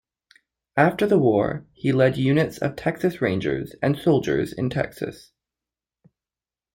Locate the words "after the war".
0.77-1.67